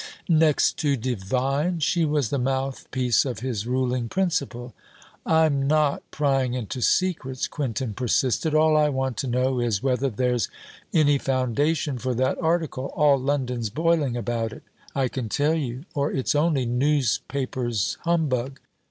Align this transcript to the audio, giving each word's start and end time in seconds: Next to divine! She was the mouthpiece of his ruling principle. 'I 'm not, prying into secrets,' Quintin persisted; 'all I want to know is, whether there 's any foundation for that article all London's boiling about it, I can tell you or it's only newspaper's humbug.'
Next 0.27 0.79
to 0.79 0.97
divine! 0.97 1.77
She 1.79 2.05
was 2.05 2.31
the 2.31 2.39
mouthpiece 2.39 3.23
of 3.23 3.41
his 3.41 3.67
ruling 3.67 4.09
principle. 4.09 4.73
'I 5.27 5.45
'm 5.45 5.67
not, 5.67 6.01
prying 6.09 6.55
into 6.55 6.81
secrets,' 6.81 7.47
Quintin 7.47 7.93
persisted; 7.93 8.55
'all 8.55 8.75
I 8.75 8.89
want 8.89 9.15
to 9.17 9.27
know 9.27 9.59
is, 9.59 9.83
whether 9.83 10.09
there 10.09 10.35
's 10.39 10.49
any 10.91 11.19
foundation 11.19 11.99
for 11.99 12.15
that 12.15 12.41
article 12.41 12.85
all 12.95 13.19
London's 13.19 13.69
boiling 13.69 14.17
about 14.17 14.51
it, 14.51 14.63
I 14.95 15.07
can 15.07 15.29
tell 15.29 15.53
you 15.53 15.85
or 15.93 16.11
it's 16.11 16.33
only 16.33 16.65
newspaper's 16.65 17.99
humbug.' 18.01 18.59